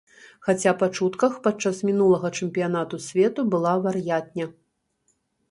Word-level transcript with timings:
Хаця, 0.45 0.71
па 0.79 0.87
чутках, 0.97 1.35
падчас 1.47 1.81
мінулага 1.89 2.31
чэмпіянату 2.39 3.01
свету 3.09 3.47
была 3.53 3.77
вар'ятня. 3.85 4.51